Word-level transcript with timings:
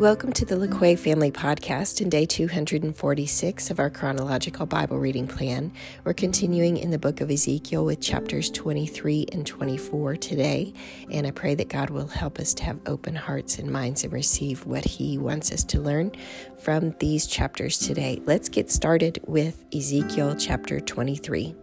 Welcome 0.00 0.32
to 0.32 0.46
the 0.46 0.54
LaQuay 0.54 0.98
Family 0.98 1.30
Podcast 1.30 2.00
and 2.00 2.10
day 2.10 2.24
246 2.24 3.70
of 3.70 3.78
our 3.78 3.90
chronological 3.90 4.64
Bible 4.64 4.98
reading 4.98 5.26
plan. 5.26 5.74
We're 6.04 6.14
continuing 6.14 6.78
in 6.78 6.90
the 6.90 6.98
book 6.98 7.20
of 7.20 7.30
Ezekiel 7.30 7.84
with 7.84 8.00
chapters 8.00 8.48
23 8.48 9.26
and 9.30 9.46
24 9.46 10.16
today, 10.16 10.72
and 11.10 11.26
I 11.26 11.32
pray 11.32 11.54
that 11.54 11.68
God 11.68 11.90
will 11.90 12.06
help 12.06 12.38
us 12.38 12.54
to 12.54 12.64
have 12.64 12.80
open 12.86 13.14
hearts 13.14 13.58
and 13.58 13.70
minds 13.70 14.02
and 14.02 14.10
receive 14.10 14.64
what 14.64 14.86
He 14.86 15.18
wants 15.18 15.52
us 15.52 15.64
to 15.64 15.78
learn 15.78 16.12
from 16.58 16.92
these 16.98 17.26
chapters 17.26 17.78
today. 17.78 18.22
Let's 18.24 18.48
get 18.48 18.70
started 18.70 19.20
with 19.26 19.66
Ezekiel 19.70 20.34
chapter 20.34 20.80
23. 20.80 21.54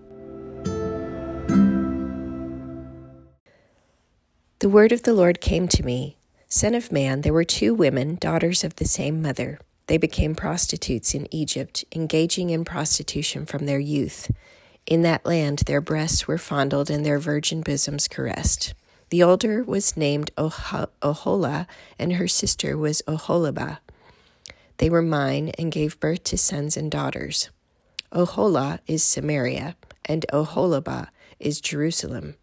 The 4.59 4.69
word 4.69 4.91
of 4.91 5.01
the 5.01 5.13
Lord 5.13 5.41
came 5.41 5.67
to 5.69 5.81
me. 5.81 6.17
Son 6.49 6.73
of 6.73 6.93
man, 6.93 7.21
there 7.21 7.33
were 7.33 7.43
two 7.43 7.73
women, 7.73 8.15
daughters 8.15 8.63
of 8.63 8.77
the 8.77 8.85
same 8.85 9.21
mother. 9.21 9.59
They 9.87 9.97
became 9.97 10.33
prostitutes 10.33 11.13
in 11.13 11.27
Egypt, 11.33 11.83
engaging 11.93 12.51
in 12.51 12.63
prostitution 12.63 13.45
from 13.45 13.65
their 13.65 13.79
youth. 13.79 14.31
In 14.85 15.01
that 15.01 15.25
land, 15.25 15.59
their 15.65 15.81
breasts 15.81 16.25
were 16.25 16.37
fondled 16.37 16.89
and 16.89 17.05
their 17.05 17.19
virgin 17.19 17.61
bosoms 17.61 18.07
caressed. 18.07 18.73
The 19.09 19.23
older 19.23 19.61
was 19.61 19.97
named 19.97 20.31
Oholah, 20.37 21.67
and 21.99 22.13
her 22.13 22.27
sister 22.29 22.77
was 22.77 23.01
Oholibah. 23.07 23.79
They 24.77 24.89
were 24.89 25.01
mine 25.01 25.51
and 25.57 25.69
gave 25.69 25.99
birth 25.99 26.23
to 26.25 26.37
sons 26.37 26.77
and 26.77 26.89
daughters. 26.89 27.49
Oholah 28.13 28.79
is 28.87 29.03
Samaria, 29.03 29.75
and 30.05 30.25
Oholibah 30.31 31.09
is 31.41 31.59
Jerusalem. 31.59 32.35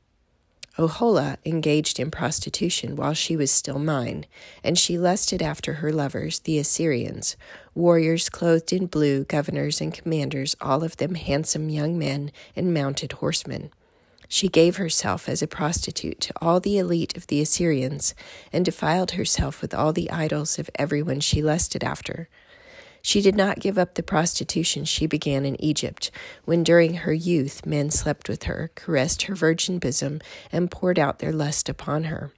Oholah 0.77 1.37
engaged 1.45 2.01
in 2.01 2.11
prostitution 2.11 2.97
while 2.97 3.15
she 3.15 3.37
was 3.37 3.53
still 3.53 3.79
mine, 3.79 4.27
and 4.65 4.77
she 4.77 4.99
lusted 4.99 5.41
after 5.41 5.75
her 5.75 5.93
lovers, 5.93 6.41
the 6.41 6.59
Assyrians, 6.59 7.37
warriors 7.75 8.29
clothed 8.29 8.73
in 8.73 8.87
blue, 8.87 9.25
governors 9.25 9.81
and 9.81 9.95
commanders, 9.95 10.57
all 10.61 10.83
of 10.83 10.97
them 10.97 11.15
handsome 11.15 11.69
young 11.69 11.97
men 11.97 12.33
and 12.57 12.75
mounted 12.75 13.13
horsemen. 13.13 13.71
She 14.27 14.49
gave 14.49 14.77
herself 14.77 15.29
as 15.29 15.43
a 15.43 15.47
prostitute 15.47 16.21
to 16.23 16.33
all 16.41 16.59
the 16.59 16.79
elite 16.79 17.17
of 17.17 17.29
the 17.29 17.41
Assyrians, 17.41 18.15
and 18.53 18.65
defiled 18.65 19.13
herself 19.13 19.63
with 19.63 19.73
all 19.75 19.93
the 19.93 20.11
idols 20.11 20.59
of 20.59 20.71
everyone 20.75 21.21
she 21.21 21.41
lusted 21.41 21.85
after. 21.85 22.29
She 23.07 23.21
did 23.21 23.37
not 23.37 23.61
give 23.61 23.77
up 23.77 23.95
the 23.95 24.03
prostitution 24.03 24.87
she 24.87 25.07
began 25.07 25.45
in 25.45 25.63
Egypt, 25.63 26.11
when 26.47 26.65
during 26.65 26.95
her 26.95 27.13
youth 27.13 27.67
men 27.67 27.91
slept 27.91 28.31
with 28.31 28.45
her, 28.45 28.71
caressed 28.75 29.25
her 29.25 29.35
virgin 29.35 29.79
bosom, 29.79 30.23
and 30.51 30.71
poured 30.71 30.99
out 30.99 31.19
their 31.19 31.31
lust 31.31 31.69
upon 31.69 32.05
her. 32.05 32.33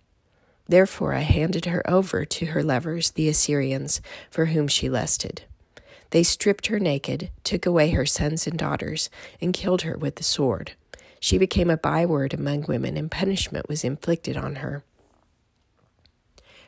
Therefore 0.66 1.14
I 1.14 1.20
handed 1.20 1.66
her 1.66 1.88
over 1.88 2.24
to 2.24 2.46
her 2.46 2.64
lovers, 2.64 3.12
the 3.12 3.28
Assyrians, 3.28 4.00
for 4.28 4.46
whom 4.46 4.66
she 4.66 4.90
lusted. 4.90 5.42
They 6.10 6.24
stripped 6.24 6.66
her 6.66 6.80
naked, 6.80 7.30
took 7.44 7.64
away 7.64 7.90
her 7.90 8.04
sons 8.04 8.48
and 8.48 8.58
daughters, 8.58 9.08
and 9.40 9.54
killed 9.54 9.82
her 9.82 9.96
with 9.96 10.16
the 10.16 10.24
sword. 10.24 10.72
She 11.20 11.38
became 11.38 11.70
a 11.70 11.76
byword 11.76 12.34
among 12.34 12.62
women, 12.62 12.96
and 12.96 13.08
punishment 13.08 13.68
was 13.68 13.84
inflicted 13.84 14.36
on 14.36 14.56
her. 14.56 14.82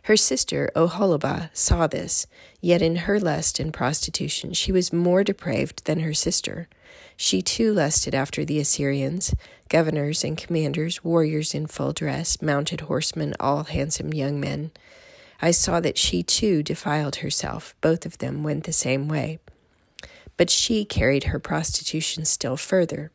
Her 0.05 0.17
sister, 0.17 0.71
Oholibah, 0.75 1.51
saw 1.53 1.87
this, 1.87 2.27
yet 2.61 2.83
in 2.83 2.97
her 2.97 3.21
lust 3.21 3.59
and 3.59 3.73
prostitution 3.73 4.53
she 4.53 4.73
was 4.73 4.93
more 4.93 5.25
depraved 5.25 5.85
than 5.85 6.01
her 6.01 6.15
sister. 6.15 6.69
She 7.17 7.43
too 7.43 7.73
lusted 7.73 8.15
after 8.15 8.45
the 8.45 8.61
Assyrians, 8.61 9.35
governors 9.69 10.25
and 10.25 10.39
commanders, 10.39 11.03
warriors 11.03 11.55
in 11.55 11.67
full 11.67 11.93
dress, 11.93 12.41
mounted 12.41 12.83
horsemen, 12.83 13.35
all 13.41 13.65
handsome 13.65 14.15
young 14.15 14.41
men. 14.41 14.71
I 15.43 15.51
saw 15.51 15.81
that 15.81 15.99
she 15.99 16.23
too 16.23 16.63
defiled 16.63 17.17
herself. 17.17 17.75
Both 17.81 18.07
of 18.07 18.19
them 18.19 18.43
went 18.43 18.65
the 18.65 18.73
same 18.73 19.09
way. 19.09 19.39
But 20.37 20.51
she 20.51 20.85
carried 20.85 21.25
her 21.25 21.39
prostitution 21.39 22.25
still 22.25 22.57
further. 22.57 23.11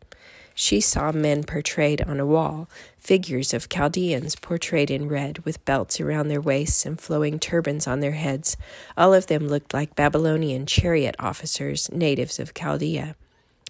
She 0.55 0.81
saw 0.81 1.11
men 1.11 1.43
portrayed 1.43 2.01
on 2.01 2.19
a 2.19 2.25
wall, 2.25 2.69
figures 2.99 3.53
of 3.53 3.69
Chaldeans 3.69 4.35
portrayed 4.35 4.91
in 4.91 5.07
red, 5.07 5.39
with 5.39 5.65
belts 5.65 5.99
around 5.99 6.27
their 6.27 6.41
waists 6.41 6.85
and 6.85 6.99
flowing 6.99 7.39
turbans 7.39 7.87
on 7.87 8.01
their 8.01 8.11
heads. 8.11 8.55
All 8.95 9.13
of 9.13 9.27
them 9.27 9.47
looked 9.47 9.73
like 9.73 9.95
Babylonian 9.95 10.65
chariot 10.65 11.15
officers, 11.17 11.91
natives 11.91 12.39
of 12.39 12.53
Chaldea. 12.53 13.15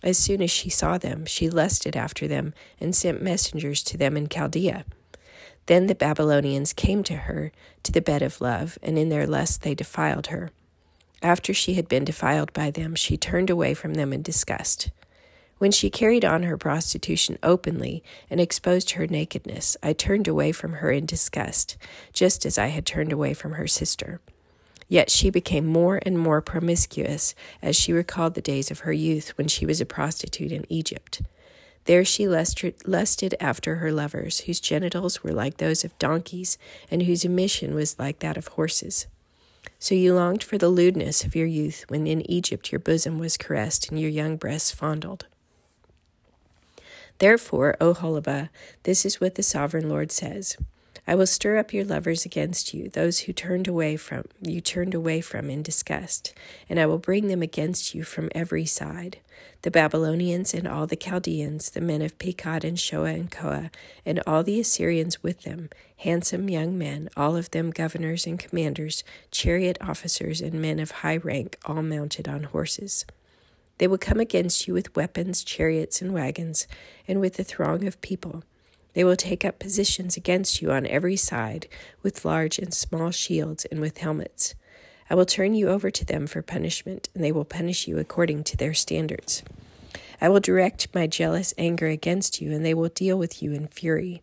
As 0.04 0.18
soon 0.18 0.42
as 0.42 0.52
she 0.52 0.70
saw 0.70 0.98
them, 0.98 1.26
she 1.26 1.50
lusted 1.50 1.96
after 1.96 2.28
them 2.28 2.54
and 2.82 2.94
sent 2.94 3.22
messengers 3.22 3.82
to 3.84 3.98
them 3.98 4.18
in 4.18 4.28
Chaldea. 4.28 4.84
Then 5.68 5.88
the 5.88 5.96
Babylonians 5.96 6.74
came 6.74 7.04
to 7.04 7.16
her, 7.16 7.54
to 7.84 7.94
the 7.94 8.02
bed 8.02 8.22
of 8.22 8.42
love, 8.42 8.78
and 8.84 8.98
in 8.98 9.08
their 9.08 9.26
lust 9.26 9.62
they 9.62 9.74
defiled 9.74 10.28
her. 10.28 10.52
After 11.22 11.54
she 11.54 11.76
had 11.76 11.88
been 11.88 12.04
defiled 12.04 12.52
by 12.52 12.70
them, 12.70 12.96
she 12.96 13.16
turned 13.16 13.50
away 13.50 13.74
from 13.74 13.94
them 13.94 14.12
in 14.12 14.22
disgust. 14.22 14.90
When 15.58 15.72
she 15.72 15.90
carried 15.90 16.26
on 16.26 16.44
her 16.44 16.58
prostitution 16.58 17.38
openly 17.42 18.04
and 18.30 18.42
exposed 18.42 18.92
her 18.92 19.08
nakedness, 19.08 19.78
I 19.82 19.94
turned 19.94 20.28
away 20.28 20.52
from 20.52 20.74
her 20.74 20.92
in 20.92 21.06
disgust, 21.06 21.78
just 22.12 22.46
as 22.46 22.58
I 22.58 22.68
had 22.68 22.86
turned 22.86 23.14
away 23.14 23.34
from 23.34 23.54
her 23.54 23.68
sister. 23.68 24.20
Yet 24.90 25.10
she 25.10 25.30
became 25.30 25.66
more 25.66 26.00
and 26.06 26.20
more 26.20 26.42
promiscuous 26.42 27.34
as 27.62 27.76
she 27.76 27.94
recalled 27.94 28.34
the 28.34 28.42
days 28.42 28.72
of 28.72 28.80
her 28.80 28.94
youth 28.94 29.30
when 29.38 29.48
she 29.48 29.66
was 29.66 29.80
a 29.80 29.86
prostitute 29.86 30.52
in 30.52 30.66
Egypt. 30.70 31.22
There 31.86 32.06
she 32.06 32.28
lusted 32.28 33.36
after 33.40 33.76
her 33.76 33.92
lovers, 33.92 34.42
whose 34.42 34.60
genitals 34.60 35.24
were 35.24 35.34
like 35.34 35.58
those 35.58 35.84
of 35.84 35.98
donkeys, 36.00 36.58
and 36.92 37.04
whose 37.04 37.26
emission 37.26 37.76
was 37.76 38.00
like 38.00 38.20
that 38.20 38.38
of 38.38 38.48
horses. 38.50 39.08
So 39.80 39.96
you 39.96 40.14
longed 40.14 40.44
for 40.44 40.58
the 40.58 40.70
lewdness 40.70 41.24
of 41.24 41.36
your 41.36 41.48
youth 41.48 41.86
when 41.90 42.08
in 42.08 42.30
Egypt 42.30 42.72
your 42.72 42.80
bosom 42.80 43.20
was 43.20 43.38
caressed 43.38 43.90
and 43.90 44.00
your 44.00 44.10
young 44.10 44.38
breasts 44.38 44.72
fondled. 44.72 45.26
Therefore, 47.20 47.76
O 47.80 47.94
Oholibah, 47.94 48.50
this 48.84 49.06
is 49.06 49.22
what 49.22 49.36
the 49.36 49.44
sovereign 49.44 49.90
Lord 49.90 50.12
says. 50.12 50.58
I 51.06 51.16
will 51.16 51.28
stir 51.28 51.58
up 51.58 51.74
your 51.74 51.84
lovers 51.84 52.24
against 52.24 52.74
you, 52.74 52.88
those 52.88 53.20
who 53.20 53.34
turned 53.34 53.68
away 53.68 53.98
from 53.98 54.24
you 54.42 54.62
turned 54.62 54.94
away 54.94 55.20
from 55.20 55.50
in 55.50 55.62
disgust, 55.62 56.34
and 56.70 56.80
I 56.80 56.86
will 56.86 56.98
bring 56.98 57.28
them 57.28 57.42
against 57.42 57.94
you 57.94 58.04
from 58.04 58.30
every 58.34 58.66
side. 58.66 59.18
The 59.64 59.72
Babylonians 59.72 60.54
and 60.54 60.66
all 60.66 60.88
the 60.88 60.96
Chaldeans, 60.96 61.72
the 61.72 61.82
men 61.82 62.02
of 62.02 62.18
Pekod 62.18 62.64
and 62.64 62.80
Shoa 62.80 63.14
and 63.14 63.30
Koa, 63.30 63.70
and 64.06 64.22
all 64.26 64.44
the 64.44 64.62
Assyrians 64.62 65.22
with 65.22 65.42
them, 65.42 65.70
handsome 65.98 66.50
young 66.50 66.78
men, 66.78 67.10
all 67.18 67.36
of 67.36 67.52
them 67.52 67.72
governors 67.72 68.26
and 68.26 68.40
commanders, 68.40 69.04
chariot 69.30 69.78
officers 69.82 70.40
and 70.40 70.62
men 70.62 70.80
of 70.80 70.92
high 70.92 71.18
rank, 71.18 71.58
all 71.66 71.84
mounted 71.84 72.30
on 72.30 72.44
horses. 72.44 73.06
They 73.84 73.88
will 73.88 73.98
come 73.98 74.22
against 74.22 74.66
you 74.66 74.74
with 74.74 74.96
weapons, 74.96 75.44
chariots, 75.44 76.02
and 76.02 76.14
wagons, 76.14 76.68
and 77.06 77.20
with 77.20 77.38
a 77.38 77.44
throng 77.44 77.86
of 77.86 78.00
people. 78.00 78.42
They 78.94 79.04
will 79.04 79.18
take 79.18 79.44
up 79.44 79.60
positions 79.60 80.16
against 80.16 80.62
you 80.62 80.72
on 80.72 80.88
every 80.88 81.18
side, 81.18 81.68
with 82.02 82.24
large 82.24 82.58
and 82.58 82.74
small 82.74 83.12
shields 83.12 83.66
and 83.66 83.82
with 83.82 83.98
helmets. 83.98 84.56
I 85.10 85.16
will 85.16 85.26
turn 85.26 85.54
you 85.54 85.68
over 85.68 85.92
to 85.92 86.06
them 86.06 86.28
for 86.28 86.42
punishment, 86.42 87.10
and 87.14 87.22
they 87.22 87.34
will 87.34 87.44
punish 87.44 87.86
you 87.86 87.98
according 87.98 88.46
to 88.46 88.56
their 88.56 88.74
standards. 88.74 89.44
I 90.22 90.30
will 90.30 90.40
direct 90.40 90.88
my 90.96 91.06
jealous 91.06 91.54
anger 91.58 91.88
against 91.88 92.40
you, 92.40 92.54
and 92.54 92.64
they 92.64 92.74
will 92.74 92.88
deal 92.88 93.18
with 93.18 93.44
you 93.44 93.52
in 93.52 93.68
fury. 93.68 94.22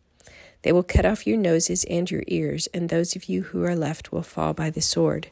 They 0.63 0.73
will 0.73 0.83
cut 0.83 1.07
off 1.07 1.27
your 1.27 1.39
noses 1.39 1.85
and 1.85 2.11
your 2.11 2.23
ears, 2.27 2.69
and 2.75 2.89
those 2.89 3.17
of 3.17 3.25
you 3.25 3.45
who 3.45 3.63
are 3.65 3.77
left 3.77 4.13
will 4.13 4.23
fall 4.23 4.53
by 4.53 4.71
the 4.71 4.83
sword. 4.83 5.29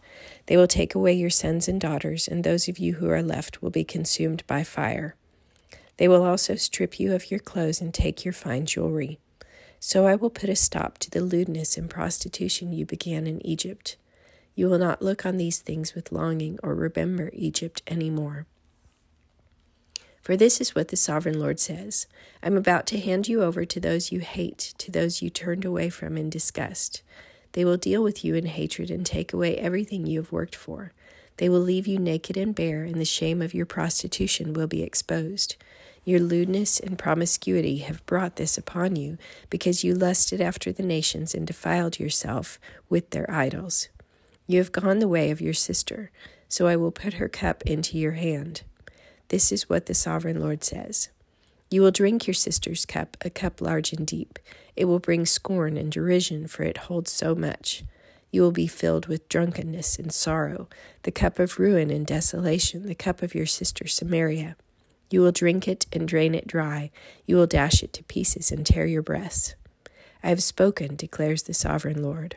They 0.46 0.56
will 0.56 0.66
take 0.66 0.94
away 0.94 1.12
your 1.12 1.30
sons 1.30 1.68
and 1.68 1.80
daughters, 1.80 2.26
and 2.26 2.42
those 2.42 2.68
of 2.68 2.78
you 2.78 2.94
who 2.94 3.08
are 3.10 3.22
left 3.22 3.60
will 3.60 3.70
be 3.70 3.84
consumed 3.84 4.42
by 4.46 4.64
fire. 4.64 5.14
They 5.98 6.08
will 6.08 6.24
also 6.24 6.54
strip 6.54 6.98
you 6.98 7.14
of 7.14 7.30
your 7.30 7.40
clothes 7.40 7.80
and 7.80 7.92
take 7.92 8.24
your 8.24 8.32
fine 8.32 8.64
jewelry. 8.64 9.18
So 9.80 10.06
I 10.06 10.14
will 10.14 10.30
put 10.30 10.48
a 10.48 10.56
stop 10.56 10.98
to 10.98 11.10
the 11.10 11.20
lewdness 11.20 11.76
and 11.76 11.90
prostitution 11.90 12.72
you 12.72 12.86
began 12.86 13.26
in 13.26 13.44
Egypt. 13.46 13.96
You 14.54 14.68
will 14.68 14.78
not 14.78 15.02
look 15.02 15.26
on 15.26 15.36
these 15.36 15.58
things 15.58 15.94
with 15.94 16.10
longing 16.10 16.58
or 16.62 16.74
remember 16.74 17.30
Egypt 17.32 17.82
any 17.86 18.10
more. 18.10 18.46
For 20.22 20.36
this 20.36 20.60
is 20.60 20.74
what 20.74 20.88
the 20.88 20.96
sovereign 20.96 21.38
Lord 21.38 21.58
says 21.58 22.06
I 22.42 22.46
am 22.46 22.56
about 22.56 22.86
to 22.88 23.00
hand 23.00 23.28
you 23.28 23.42
over 23.42 23.64
to 23.64 23.80
those 23.80 24.12
you 24.12 24.20
hate, 24.20 24.74
to 24.78 24.90
those 24.90 25.22
you 25.22 25.30
turned 25.30 25.64
away 25.64 25.88
from 25.88 26.16
in 26.16 26.30
disgust. 26.30 27.02
They 27.52 27.64
will 27.64 27.76
deal 27.76 28.02
with 28.02 28.24
you 28.24 28.34
in 28.34 28.46
hatred 28.46 28.90
and 28.90 29.04
take 29.04 29.32
away 29.32 29.56
everything 29.56 30.06
you 30.06 30.20
have 30.20 30.32
worked 30.32 30.54
for. 30.54 30.92
They 31.38 31.48
will 31.48 31.60
leave 31.60 31.86
you 31.86 31.98
naked 31.98 32.36
and 32.36 32.54
bare, 32.54 32.84
and 32.84 32.96
the 32.96 33.04
shame 33.04 33.40
of 33.40 33.54
your 33.54 33.66
prostitution 33.66 34.52
will 34.52 34.66
be 34.66 34.82
exposed. 34.82 35.56
Your 36.04 36.20
lewdness 36.20 36.80
and 36.80 36.98
promiscuity 36.98 37.78
have 37.78 38.04
brought 38.06 38.36
this 38.36 38.58
upon 38.58 38.96
you, 38.96 39.18
because 39.48 39.84
you 39.84 39.94
lusted 39.94 40.40
after 40.40 40.72
the 40.72 40.82
nations 40.82 41.34
and 41.34 41.46
defiled 41.46 41.98
yourself 41.98 42.58
with 42.88 43.10
their 43.10 43.30
idols. 43.30 43.88
You 44.46 44.58
have 44.58 44.72
gone 44.72 44.98
the 44.98 45.08
way 45.08 45.30
of 45.30 45.40
your 45.40 45.54
sister, 45.54 46.10
so 46.48 46.66
I 46.66 46.76
will 46.76 46.90
put 46.90 47.14
her 47.14 47.28
cup 47.28 47.62
into 47.62 47.98
your 47.98 48.12
hand. 48.12 48.62
This 49.28 49.52
is 49.52 49.68
what 49.68 49.86
the 49.86 49.94
sovereign 49.94 50.40
Lord 50.40 50.64
says 50.64 51.10
You 51.70 51.82
will 51.82 51.90
drink 51.90 52.26
your 52.26 52.34
sister's 52.34 52.86
cup, 52.86 53.16
a 53.20 53.30
cup 53.30 53.60
large 53.60 53.92
and 53.92 54.06
deep. 54.06 54.38
It 54.76 54.86
will 54.86 54.98
bring 54.98 55.26
scorn 55.26 55.76
and 55.76 55.92
derision, 55.92 56.46
for 56.46 56.62
it 56.62 56.78
holds 56.78 57.12
so 57.12 57.34
much. 57.34 57.84
You 58.30 58.42
will 58.42 58.52
be 58.52 58.66
filled 58.66 59.06
with 59.06 59.28
drunkenness 59.28 59.98
and 59.98 60.12
sorrow, 60.12 60.68
the 61.02 61.10
cup 61.10 61.38
of 61.38 61.58
ruin 61.58 61.90
and 61.90 62.06
desolation, 62.06 62.86
the 62.86 62.94
cup 62.94 63.22
of 63.22 63.34
your 63.34 63.46
sister 63.46 63.86
Samaria. 63.86 64.56
You 65.10 65.20
will 65.22 65.32
drink 65.32 65.66
it 65.66 65.86
and 65.92 66.06
drain 66.06 66.34
it 66.34 66.46
dry. 66.46 66.90
You 67.26 67.36
will 67.36 67.46
dash 67.46 67.82
it 67.82 67.92
to 67.94 68.04
pieces 68.04 68.52
and 68.52 68.66
tear 68.66 68.86
your 68.86 69.02
breasts. 69.02 69.54
I 70.22 70.28
have 70.28 70.42
spoken, 70.42 70.96
declares 70.96 71.44
the 71.44 71.54
sovereign 71.54 72.02
Lord. 72.02 72.36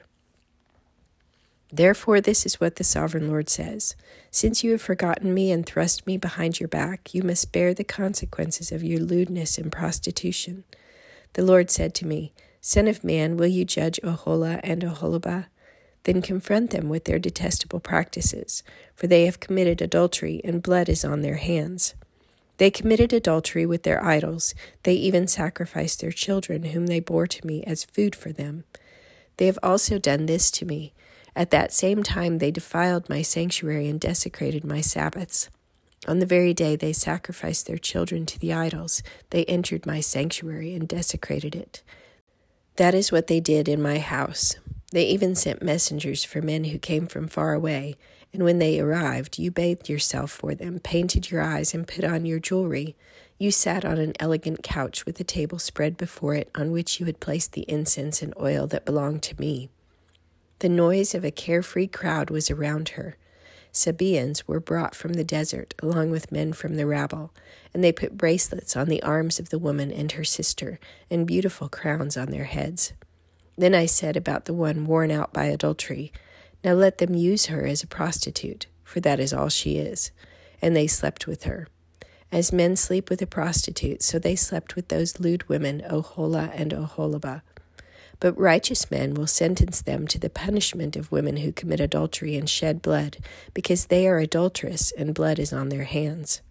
Therefore, 1.73 2.19
this 2.19 2.45
is 2.45 2.59
what 2.59 2.75
the 2.75 2.83
sovereign 2.83 3.29
Lord 3.29 3.49
says 3.49 3.95
Since 4.29 4.63
you 4.63 4.71
have 4.71 4.81
forgotten 4.81 5.33
me 5.33 5.51
and 5.51 5.65
thrust 5.65 6.05
me 6.05 6.17
behind 6.17 6.59
your 6.59 6.67
back, 6.67 7.13
you 7.13 7.23
must 7.23 7.53
bear 7.53 7.73
the 7.73 7.83
consequences 7.83 8.71
of 8.71 8.83
your 8.83 8.99
lewdness 8.99 9.57
and 9.57 9.71
prostitution. 9.71 10.65
The 11.33 11.43
Lord 11.43 11.71
said 11.71 11.95
to 11.95 12.05
me, 12.05 12.33
Son 12.59 12.87
of 12.87 13.03
man, 13.03 13.37
will 13.37 13.47
you 13.47 13.63
judge 13.63 13.99
Oholah 14.03 14.59
and 14.63 14.83
Oholibah? 14.83 15.45
Then 16.03 16.21
confront 16.21 16.71
them 16.71 16.89
with 16.89 17.05
their 17.05 17.19
detestable 17.19 17.79
practices, 17.79 18.63
for 18.93 19.07
they 19.07 19.25
have 19.25 19.39
committed 19.39 19.81
adultery, 19.81 20.41
and 20.43 20.61
blood 20.61 20.89
is 20.89 21.05
on 21.05 21.21
their 21.21 21.35
hands. 21.35 21.95
They 22.57 22.69
committed 22.69 23.13
adultery 23.13 23.65
with 23.65 23.83
their 23.83 24.03
idols. 24.03 24.53
They 24.83 24.93
even 24.93 25.27
sacrificed 25.27 26.01
their 26.01 26.11
children, 26.11 26.63
whom 26.63 26.87
they 26.87 26.99
bore 26.99 27.27
to 27.27 27.47
me 27.47 27.63
as 27.63 27.85
food 27.85 28.15
for 28.15 28.31
them. 28.31 28.65
They 29.37 29.45
have 29.45 29.59
also 29.63 29.97
done 29.97 30.25
this 30.25 30.51
to 30.51 30.65
me. 30.65 30.93
At 31.35 31.51
that 31.51 31.71
same 31.71 32.03
time, 32.03 32.37
they 32.37 32.51
defiled 32.51 33.09
my 33.09 33.21
sanctuary 33.21 33.87
and 33.87 33.99
desecrated 33.99 34.65
my 34.65 34.81
Sabbaths. 34.81 35.49
On 36.07 36.19
the 36.19 36.25
very 36.25 36.53
day 36.53 36.75
they 36.75 36.93
sacrificed 36.93 37.67
their 37.67 37.77
children 37.77 38.25
to 38.25 38.39
the 38.39 38.53
idols, 38.53 39.03
they 39.29 39.45
entered 39.45 39.85
my 39.85 39.99
sanctuary 39.99 40.73
and 40.73 40.87
desecrated 40.87 41.55
it. 41.55 41.83
That 42.77 42.95
is 42.95 43.11
what 43.11 43.27
they 43.27 43.39
did 43.39 43.69
in 43.69 43.81
my 43.81 43.99
house. 43.99 44.55
They 44.91 45.05
even 45.05 45.35
sent 45.35 45.61
messengers 45.61 46.23
for 46.23 46.41
men 46.41 46.65
who 46.65 46.79
came 46.79 47.07
from 47.07 47.27
far 47.27 47.53
away, 47.53 47.95
and 48.33 48.43
when 48.43 48.59
they 48.59 48.79
arrived, 48.79 49.39
you 49.39 49.51
bathed 49.51 49.89
yourself 49.89 50.31
for 50.31 50.55
them, 50.55 50.79
painted 50.79 51.29
your 51.29 51.41
eyes, 51.41 51.73
and 51.73 51.87
put 51.87 52.03
on 52.03 52.25
your 52.25 52.39
jewelry. 52.39 52.95
You 53.37 53.51
sat 53.51 53.85
on 53.85 53.99
an 53.99 54.13
elegant 54.19 54.63
couch 54.63 55.05
with 55.05 55.19
a 55.19 55.23
table 55.23 55.59
spread 55.59 55.97
before 55.97 56.35
it, 56.35 56.49
on 56.55 56.71
which 56.71 56.99
you 56.99 57.05
had 57.05 57.19
placed 57.19 57.53
the 57.53 57.69
incense 57.69 58.21
and 58.21 58.33
oil 58.39 58.67
that 58.67 58.85
belonged 58.85 59.23
to 59.23 59.39
me. 59.39 59.69
The 60.61 60.69
noise 60.69 61.15
of 61.15 61.25
a 61.25 61.31
carefree 61.31 61.87
crowd 61.87 62.29
was 62.29 62.51
around 62.51 62.89
her. 62.89 63.17
Sabaeans 63.71 64.47
were 64.47 64.59
brought 64.59 64.93
from 64.93 65.13
the 65.13 65.23
desert, 65.23 65.73
along 65.81 66.11
with 66.11 66.31
men 66.31 66.53
from 66.53 66.75
the 66.75 66.85
rabble, 66.85 67.33
and 67.73 67.83
they 67.83 67.91
put 67.91 68.15
bracelets 68.15 68.77
on 68.77 68.87
the 68.87 69.01
arms 69.01 69.39
of 69.39 69.49
the 69.49 69.57
woman 69.57 69.91
and 69.91 70.11
her 70.11 70.23
sister, 70.23 70.79
and 71.09 71.25
beautiful 71.25 71.67
crowns 71.67 72.15
on 72.15 72.29
their 72.29 72.43
heads. 72.43 72.93
Then 73.57 73.73
I 73.73 73.87
said 73.87 74.15
about 74.15 74.45
the 74.45 74.53
one 74.53 74.85
worn 74.85 75.09
out 75.09 75.33
by 75.33 75.45
adultery, 75.45 76.11
Now 76.63 76.73
let 76.73 76.99
them 76.99 77.15
use 77.15 77.47
her 77.47 77.65
as 77.65 77.81
a 77.81 77.87
prostitute, 77.87 78.67
for 78.83 78.99
that 78.99 79.19
is 79.19 79.33
all 79.33 79.49
she 79.49 79.77
is. 79.77 80.11
And 80.61 80.75
they 80.75 80.85
slept 80.85 81.25
with 81.25 81.45
her. 81.45 81.69
As 82.31 82.53
men 82.53 82.75
sleep 82.75 83.09
with 83.09 83.23
a 83.23 83.25
prostitute, 83.25 84.03
so 84.03 84.19
they 84.19 84.35
slept 84.35 84.75
with 84.75 84.89
those 84.89 85.19
lewd 85.19 85.49
women, 85.49 85.81
Oholah 85.89 86.51
and 86.53 86.71
Oholibah. 86.71 87.41
But 88.21 88.37
righteous 88.37 88.91
men 88.91 89.15
will 89.15 89.25
sentence 89.25 89.81
them 89.81 90.07
to 90.07 90.19
the 90.19 90.29
punishment 90.29 90.95
of 90.95 91.11
women 91.11 91.37
who 91.37 91.51
commit 91.51 91.79
adultery 91.79 92.37
and 92.37 92.47
shed 92.47 92.81
blood, 92.81 93.17
because 93.55 93.87
they 93.87 94.07
are 94.07 94.19
adulterous 94.19 94.91
and 94.91 95.15
blood 95.15 95.39
is 95.39 95.51
on 95.51 95.69
their 95.69 95.85
hands. 95.85 96.41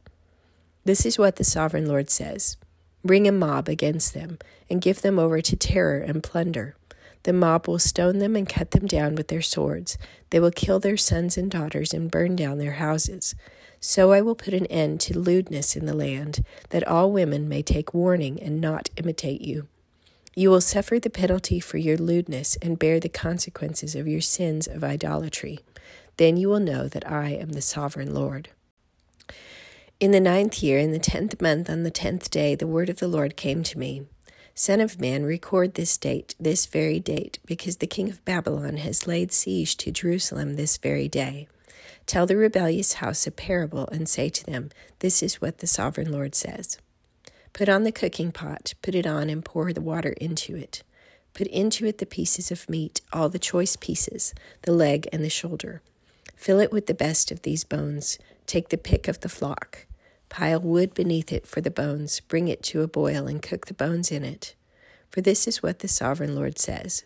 This 0.84 1.06
is 1.06 1.16
what 1.16 1.36
the 1.36 1.44
sovereign 1.44 1.86
Lord 1.86 2.10
says 2.10 2.56
Bring 3.04 3.28
a 3.28 3.32
mob 3.32 3.68
against 3.68 4.14
them, 4.14 4.38
and 4.68 4.82
give 4.82 5.00
them 5.00 5.16
over 5.20 5.40
to 5.40 5.56
terror 5.56 6.00
and 6.00 6.24
plunder. 6.24 6.74
The 7.22 7.32
mob 7.32 7.68
will 7.68 7.78
stone 7.78 8.18
them 8.18 8.34
and 8.34 8.48
cut 8.48 8.72
them 8.72 8.88
down 8.88 9.14
with 9.14 9.28
their 9.28 9.40
swords. 9.40 9.96
They 10.30 10.40
will 10.40 10.50
kill 10.50 10.80
their 10.80 10.96
sons 10.96 11.38
and 11.38 11.48
daughters 11.48 11.94
and 11.94 12.10
burn 12.10 12.34
down 12.34 12.58
their 12.58 12.72
houses. 12.72 13.36
So 13.78 14.10
I 14.10 14.22
will 14.22 14.34
put 14.34 14.54
an 14.54 14.66
end 14.66 15.00
to 15.02 15.18
lewdness 15.18 15.76
in 15.76 15.86
the 15.86 15.94
land, 15.94 16.44
that 16.70 16.86
all 16.88 17.12
women 17.12 17.48
may 17.48 17.62
take 17.62 17.94
warning 17.94 18.42
and 18.42 18.60
not 18.60 18.90
imitate 18.96 19.42
you. 19.42 19.68
You 20.34 20.50
will 20.50 20.60
suffer 20.60 20.98
the 20.98 21.10
penalty 21.10 21.58
for 21.58 21.76
your 21.76 21.96
lewdness 21.96 22.56
and 22.62 22.78
bear 22.78 23.00
the 23.00 23.08
consequences 23.08 23.94
of 23.94 24.06
your 24.06 24.20
sins 24.20 24.66
of 24.68 24.84
idolatry. 24.84 25.60
Then 26.16 26.36
you 26.36 26.48
will 26.48 26.60
know 26.60 26.86
that 26.88 27.10
I 27.10 27.30
am 27.30 27.50
the 27.50 27.62
sovereign 27.62 28.14
Lord. 28.14 28.50
In 29.98 30.12
the 30.12 30.20
ninth 30.20 30.62
year, 30.62 30.78
in 30.78 30.92
the 30.92 30.98
tenth 30.98 31.40
month, 31.42 31.68
on 31.68 31.82
the 31.82 31.90
tenth 31.90 32.30
day, 32.30 32.54
the 32.54 32.66
word 32.66 32.88
of 32.88 32.98
the 32.98 33.08
Lord 33.08 33.36
came 33.36 33.62
to 33.64 33.78
me 33.78 34.06
Son 34.54 34.80
of 34.80 35.00
man, 35.00 35.24
record 35.24 35.74
this 35.74 35.96
date, 35.96 36.34
this 36.38 36.66
very 36.66 37.00
date, 37.00 37.38
because 37.46 37.78
the 37.78 37.86
king 37.86 38.10
of 38.10 38.24
Babylon 38.24 38.76
has 38.76 39.06
laid 39.06 39.32
siege 39.32 39.76
to 39.78 39.90
Jerusalem 39.90 40.56
this 40.56 40.76
very 40.76 41.08
day. 41.08 41.48
Tell 42.04 42.26
the 42.26 42.36
rebellious 42.36 42.94
house 42.94 43.26
a 43.26 43.30
parable 43.30 43.88
and 43.88 44.08
say 44.08 44.28
to 44.28 44.44
them, 44.44 44.70
This 44.98 45.22
is 45.22 45.40
what 45.40 45.58
the 45.58 45.66
sovereign 45.66 46.12
Lord 46.12 46.34
says. 46.34 46.76
Put 47.52 47.68
on 47.68 47.82
the 47.82 47.92
cooking 47.92 48.32
pot, 48.32 48.74
put 48.80 48.94
it 48.94 49.06
on, 49.06 49.28
and 49.28 49.44
pour 49.44 49.72
the 49.72 49.80
water 49.80 50.10
into 50.20 50.56
it. 50.56 50.82
Put 51.34 51.46
into 51.48 51.86
it 51.86 51.98
the 51.98 52.06
pieces 52.06 52.50
of 52.50 52.68
meat, 52.68 53.00
all 53.12 53.28
the 53.28 53.38
choice 53.38 53.76
pieces, 53.76 54.34
the 54.62 54.72
leg 54.72 55.08
and 55.12 55.22
the 55.22 55.30
shoulder. 55.30 55.82
Fill 56.36 56.60
it 56.60 56.72
with 56.72 56.86
the 56.86 56.94
best 56.94 57.30
of 57.30 57.42
these 57.42 57.64
bones. 57.64 58.18
Take 58.46 58.70
the 58.70 58.78
pick 58.78 59.08
of 59.08 59.20
the 59.20 59.28
flock. 59.28 59.86
Pile 60.28 60.60
wood 60.60 60.94
beneath 60.94 61.32
it 61.32 61.46
for 61.46 61.60
the 61.60 61.70
bones. 61.70 62.20
Bring 62.20 62.48
it 62.48 62.62
to 62.64 62.82
a 62.82 62.88
boil 62.88 63.26
and 63.26 63.42
cook 63.42 63.66
the 63.66 63.74
bones 63.74 64.10
in 64.10 64.24
it. 64.24 64.54
For 65.10 65.20
this 65.20 65.46
is 65.46 65.62
what 65.62 65.80
the 65.80 65.88
sovereign 65.88 66.34
Lord 66.34 66.58
says 66.58 67.04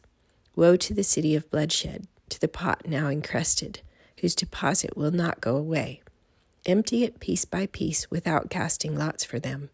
Woe 0.55 0.76
to 0.76 0.94
the 0.94 1.02
city 1.02 1.35
of 1.35 1.50
bloodshed, 1.50 2.06
to 2.29 2.40
the 2.40 2.49
pot 2.49 2.87
now 2.87 3.08
encrusted, 3.08 3.81
whose 4.20 4.35
deposit 4.35 4.97
will 4.97 5.11
not 5.11 5.40
go 5.40 5.56
away. 5.56 6.02
Empty 6.67 7.02
it 7.02 7.19
piece 7.19 7.44
by 7.44 7.67
piece 7.67 8.11
without 8.11 8.50
casting 8.50 8.97
lots 8.97 9.25
for 9.25 9.38
them 9.38 9.70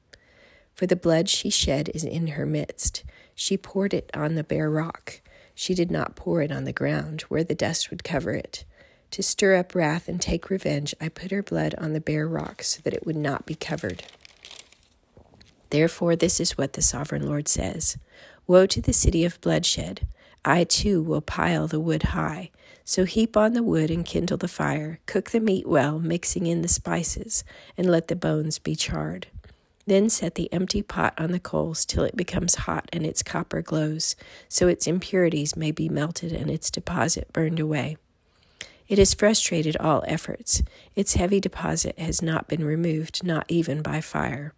for 0.81 0.87
the 0.87 0.97
blood 0.97 1.29
she 1.29 1.51
shed 1.51 1.91
is 1.95 2.05
in 2.05 2.29
her 2.29 2.47
midst. 2.47 3.05
She 3.35 3.59
poured 3.59 3.93
it 3.93 4.11
on 4.15 4.35
the 4.35 4.43
bare 4.43 4.71
rock. 4.71 5.21
She 5.55 5.75
did 5.75 5.91
not 5.91 6.17
pour 6.17 6.41
it 6.41 6.51
on 6.51 6.65
the 6.65 6.73
ground, 6.73 7.21
where 7.29 7.45
the 7.45 7.55
dust 7.55 7.91
would 7.91 8.03
cover 8.03 8.33
it. 8.33 8.65
To 9.11 9.23
stir 9.23 9.57
up 9.57 9.75
wrath 9.75 10.09
and 10.09 10.19
take 10.19 10.49
revenge, 10.49 10.95
I 10.99 11.11
put 11.11 11.33
her 11.33 11.43
blood 11.43 11.75
on 11.77 11.93
the 11.93 12.01
bare 12.01 12.27
rock 12.27 12.63
so 12.63 12.81
that 12.83 12.95
it 12.95 13.05
would 13.05 13.19
not 13.19 13.45
be 13.45 13.55
covered. 13.55 14.05
Therefore, 15.69 16.17
this 16.17 16.41
is 16.41 16.57
what 16.57 16.73
the 16.73 16.81
sovereign 16.81 17.27
Lord 17.27 17.47
says 17.47 17.99
Woe 18.47 18.65
to 18.65 18.81
the 18.81 18.95
city 18.95 19.23
of 19.27 19.39
bloodshed! 19.43 20.07
I 20.47 20.65
too 20.65 21.03
will 21.03 21.21
pile 21.21 21.67
the 21.67 21.79
wood 21.79 22.05
high. 22.15 22.53
So 22.87 23.05
heap 23.05 23.37
on 23.37 23.53
the 23.53 23.63
wood 23.63 23.91
and 23.91 24.07
kindle 24.07 24.39
the 24.39 24.49
fire. 24.49 25.01
Cook 25.05 25.29
the 25.29 25.41
meat 25.41 25.69
well, 25.69 25.99
mixing 25.99 26.47
in 26.47 26.63
the 26.63 26.69
spices, 26.69 27.45
and 27.77 27.91
let 27.91 28.09
the 28.09 28.17
bones 28.17 28.59
be 28.59 28.75
charred. 28.75 29.27
Then 29.91 30.09
set 30.09 30.37
the 30.37 30.53
empty 30.53 30.83
pot 30.83 31.15
on 31.19 31.33
the 31.33 31.41
coals 31.41 31.85
till 31.85 32.05
it 32.05 32.17
becomes 32.17 32.55
hot 32.55 32.89
and 32.93 33.05
its 33.05 33.25
copper 33.25 33.61
glows, 33.61 34.15
so 34.49 34.69
its 34.69 34.87
impurities 34.87 35.57
may 35.57 35.73
be 35.73 35.89
melted 35.89 36.31
and 36.31 36.49
its 36.49 36.71
deposit 36.71 37.33
burned 37.33 37.59
away. 37.59 37.97
It 38.87 38.99
has 38.99 39.15
frustrated 39.15 39.77
all 39.79 40.05
efforts. 40.07 40.63
Its 40.95 41.15
heavy 41.15 41.41
deposit 41.41 41.99
has 41.99 42.23
not 42.23 42.47
been 42.47 42.63
removed, 42.63 43.25
not 43.25 43.47
even 43.49 43.83
by 43.83 44.01
fire. 44.01 44.55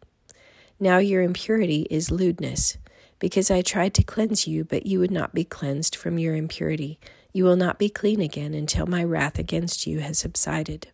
Now 0.78 0.98
your 0.98 1.22
impurity 1.22 1.86
is 1.88 2.10
lewdness. 2.10 2.76
Because 3.18 3.50
I 3.50 3.62
tried 3.62 3.94
to 3.94 4.04
cleanse 4.04 4.46
you, 4.46 4.64
but 4.64 4.84
you 4.84 4.98
would 4.98 5.10
not 5.10 5.32
be 5.32 5.44
cleansed 5.44 5.96
from 5.96 6.18
your 6.18 6.36
impurity. 6.36 6.98
You 7.32 7.44
will 7.44 7.56
not 7.56 7.78
be 7.78 7.88
clean 7.88 8.20
again 8.20 8.52
until 8.52 8.84
my 8.84 9.02
wrath 9.02 9.38
against 9.38 9.86
you 9.86 10.00
has 10.00 10.18
subsided. 10.18 10.88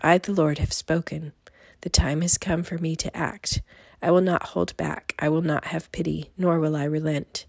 I, 0.00 0.18
the 0.18 0.32
Lord, 0.32 0.58
have 0.58 0.74
spoken. 0.74 1.32
The 1.84 1.90
time 1.90 2.22
has 2.22 2.38
come 2.38 2.62
for 2.62 2.78
me 2.78 2.96
to 2.96 3.14
act. 3.14 3.60
I 4.00 4.10
will 4.10 4.22
not 4.22 4.42
hold 4.42 4.74
back. 4.78 5.14
I 5.18 5.28
will 5.28 5.42
not 5.42 5.66
have 5.66 5.92
pity, 5.92 6.30
nor 6.38 6.58
will 6.58 6.74
I 6.74 6.84
relent. 6.84 7.44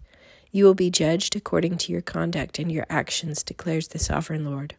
You 0.52 0.66
will 0.66 0.74
be 0.74 0.90
judged 0.90 1.34
according 1.34 1.78
to 1.78 1.92
your 1.92 2.02
conduct 2.02 2.58
and 2.58 2.70
your 2.70 2.84
actions, 2.90 3.42
declares 3.42 3.88
the 3.88 3.98
sovereign 3.98 4.44
Lord. 4.44 4.74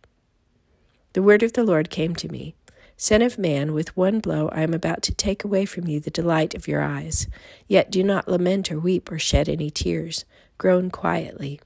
The 1.13 1.23
word 1.23 1.41
of 1.41 1.53
the 1.53 1.63
Lord 1.63 1.89
came 1.89 2.15
to 2.17 2.31
me 2.31 2.53
Son 2.97 3.23
of 3.23 3.39
man, 3.39 3.73
with 3.73 3.97
one 3.97 4.19
blow 4.19 4.49
I 4.49 4.61
am 4.61 4.75
about 4.75 5.01
to 5.01 5.15
take 5.15 5.43
away 5.43 5.65
from 5.65 5.87
you 5.87 5.99
the 5.99 6.11
delight 6.11 6.53
of 6.53 6.67
your 6.67 6.83
eyes. 6.83 7.25
Yet 7.67 7.89
do 7.89 8.03
not 8.03 8.27
lament 8.27 8.71
or 8.71 8.79
weep 8.79 9.11
or 9.11 9.17
shed 9.17 9.49
any 9.49 9.71
tears. 9.71 10.23
Groan 10.59 10.91
quietly. 10.91 11.59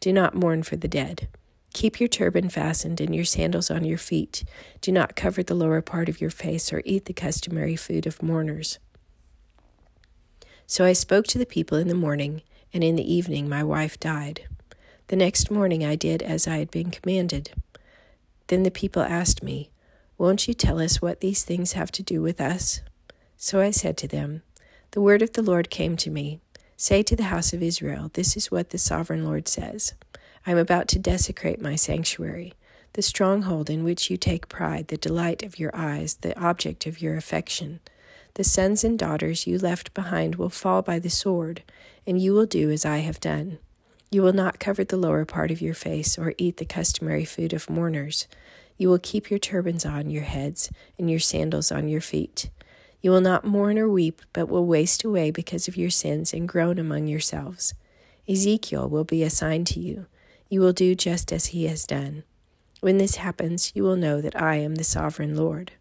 Do 0.00 0.12
not 0.12 0.34
mourn 0.34 0.64
for 0.64 0.76
the 0.76 0.86
dead. 0.86 1.28
Keep 1.78 2.00
your 2.00 2.08
turban 2.08 2.48
fastened 2.48 3.00
and 3.00 3.14
your 3.14 3.24
sandals 3.24 3.70
on 3.70 3.84
your 3.84 3.98
feet. 3.98 4.42
Do 4.80 4.90
not 4.90 5.14
cover 5.14 5.44
the 5.44 5.54
lower 5.54 5.80
part 5.80 6.08
of 6.08 6.20
your 6.20 6.28
face 6.28 6.72
or 6.72 6.82
eat 6.84 7.04
the 7.04 7.12
customary 7.12 7.76
food 7.76 8.04
of 8.04 8.20
mourners. 8.20 8.80
So 10.66 10.84
I 10.84 10.92
spoke 10.92 11.28
to 11.28 11.38
the 11.38 11.46
people 11.46 11.78
in 11.78 11.86
the 11.86 11.94
morning, 11.94 12.42
and 12.74 12.82
in 12.82 12.96
the 12.96 13.14
evening 13.14 13.48
my 13.48 13.62
wife 13.62 14.00
died. 14.00 14.48
The 15.06 15.14
next 15.14 15.52
morning 15.52 15.84
I 15.84 15.94
did 15.94 16.20
as 16.20 16.48
I 16.48 16.56
had 16.56 16.72
been 16.72 16.90
commanded. 16.90 17.52
Then 18.48 18.64
the 18.64 18.72
people 18.72 19.02
asked 19.02 19.44
me, 19.44 19.70
Won't 20.18 20.48
you 20.48 20.54
tell 20.54 20.80
us 20.80 21.00
what 21.00 21.20
these 21.20 21.44
things 21.44 21.74
have 21.74 21.92
to 21.92 22.02
do 22.02 22.20
with 22.20 22.40
us? 22.40 22.80
So 23.36 23.60
I 23.60 23.70
said 23.70 23.96
to 23.98 24.08
them, 24.08 24.42
The 24.90 25.00
word 25.00 25.22
of 25.22 25.34
the 25.34 25.42
Lord 25.42 25.70
came 25.70 25.96
to 25.98 26.10
me. 26.10 26.40
Say 26.76 27.04
to 27.04 27.14
the 27.14 27.30
house 27.30 27.52
of 27.52 27.62
Israel, 27.62 28.10
This 28.14 28.36
is 28.36 28.50
what 28.50 28.70
the 28.70 28.78
sovereign 28.78 29.24
Lord 29.24 29.46
says. 29.46 29.94
I 30.48 30.52
am 30.52 30.56
about 30.56 30.88
to 30.88 30.98
desecrate 30.98 31.60
my 31.60 31.76
sanctuary, 31.76 32.54
the 32.94 33.02
stronghold 33.02 33.68
in 33.68 33.84
which 33.84 34.08
you 34.08 34.16
take 34.16 34.48
pride, 34.48 34.88
the 34.88 34.96
delight 34.96 35.42
of 35.42 35.58
your 35.58 35.70
eyes, 35.76 36.14
the 36.22 36.34
object 36.40 36.86
of 36.86 37.02
your 37.02 37.18
affection. 37.18 37.80
The 38.32 38.44
sons 38.44 38.82
and 38.82 38.98
daughters 38.98 39.46
you 39.46 39.58
left 39.58 39.92
behind 39.92 40.36
will 40.36 40.48
fall 40.48 40.80
by 40.80 41.00
the 41.00 41.10
sword, 41.10 41.62
and 42.06 42.18
you 42.18 42.32
will 42.32 42.46
do 42.46 42.70
as 42.70 42.86
I 42.86 43.00
have 43.00 43.20
done. 43.20 43.58
You 44.10 44.22
will 44.22 44.32
not 44.32 44.58
cover 44.58 44.84
the 44.84 44.96
lower 44.96 45.26
part 45.26 45.50
of 45.50 45.60
your 45.60 45.74
face 45.74 46.16
or 46.16 46.32
eat 46.38 46.56
the 46.56 46.64
customary 46.64 47.26
food 47.26 47.52
of 47.52 47.68
mourners. 47.68 48.26
You 48.78 48.88
will 48.88 48.98
keep 48.98 49.28
your 49.28 49.38
turbans 49.38 49.84
on 49.84 50.08
your 50.08 50.22
heads 50.22 50.70
and 50.98 51.10
your 51.10 51.20
sandals 51.20 51.70
on 51.70 51.90
your 51.90 52.00
feet. 52.00 52.48
You 53.02 53.10
will 53.10 53.20
not 53.20 53.44
mourn 53.44 53.78
or 53.78 53.86
weep, 53.86 54.22
but 54.32 54.48
will 54.48 54.64
waste 54.64 55.04
away 55.04 55.30
because 55.30 55.68
of 55.68 55.76
your 55.76 55.90
sins 55.90 56.32
and 56.32 56.48
groan 56.48 56.78
among 56.78 57.06
yourselves. 57.06 57.74
Ezekiel 58.26 58.88
will 58.88 59.04
be 59.04 59.22
assigned 59.22 59.66
to 59.66 59.80
you. 59.80 60.06
You 60.48 60.60
will 60.60 60.72
do 60.72 60.94
just 60.94 61.32
as 61.32 61.46
he 61.46 61.66
has 61.66 61.86
done. 61.86 62.24
When 62.80 62.98
this 62.98 63.16
happens, 63.16 63.72
you 63.74 63.82
will 63.82 63.96
know 63.96 64.20
that 64.20 64.40
I 64.40 64.56
am 64.56 64.76
the 64.76 64.84
sovereign 64.84 65.36
Lord. 65.36 65.72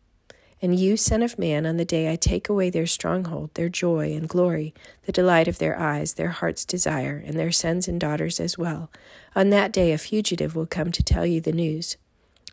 And 0.61 0.79
you, 0.79 0.97
Son 0.97 1.21
of 1.21 1.37
Man, 1.37 1.65
on 1.65 1.77
the 1.77 1.85
day 1.85 2.11
I 2.11 2.15
take 2.15 2.49
away 2.49 2.69
their 2.69 2.87
stronghold, 2.87 3.53
their 3.53 3.69
joy 3.69 4.13
and 4.13 4.27
glory, 4.27 4.73
the 5.05 5.11
delight 5.11 5.47
of 5.47 5.59
their 5.59 5.79
eyes, 5.79 6.15
their 6.15 6.29
heart's 6.29 6.65
desire, 6.65 7.23
and 7.25 7.37
their 7.37 7.51
sons 7.51 7.87
and 7.87 7.99
daughters 7.99 8.39
as 8.39 8.57
well, 8.57 8.89
on 9.35 9.51
that 9.51 9.71
day 9.71 9.91
a 9.91 9.97
fugitive 9.97 10.55
will 10.55 10.65
come 10.65 10.91
to 10.91 11.03
tell 11.03 11.25
you 11.25 11.39
the 11.39 11.51
news. 11.51 11.97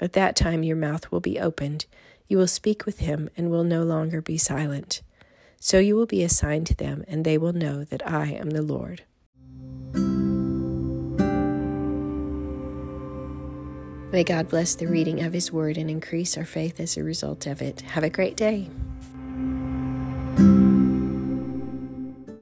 At 0.01 0.13
that 0.13 0.37
time 0.37 0.63
your 0.63 0.77
mouth 0.77 1.11
will 1.11 1.21
be 1.21 1.41
opened 1.41 1.87
you 2.29 2.39
will 2.39 2.47
speak 2.47 2.87
with 2.87 2.99
him 2.99 3.29
and 3.37 3.51
will 3.51 3.65
no 3.65 3.83
longer 3.83 4.21
be 4.21 4.39
silent. 4.39 5.03
So 5.61 5.79
you 5.79 5.97
will 5.97 6.07
be 6.07 6.23
assigned 6.23 6.67
to 6.69 6.75
them, 6.75 7.05
and 7.07 7.25
they 7.25 7.39
will 7.39 7.53
know 7.53 7.85
that 7.85 8.07
I 8.07 8.33
am 8.33 8.51
the 8.51 8.63
Lord. 8.63 9.03
May 14.15 14.23
God 14.23 14.49
bless 14.49 14.77
the 14.77 14.87
reading 14.87 15.23
of 15.23 15.33
His 15.33 15.51
Word 15.51 15.77
and 15.77 15.91
increase 15.91 16.39
our 16.39 16.45
faith 16.45 16.79
as 16.79 16.97
a 16.97 17.03
result 17.03 17.49
of 17.49 17.61
it. 17.61 17.81
Have 17.81 18.05
a 18.05 18.09
great 18.09 18.37
day. 18.37 18.71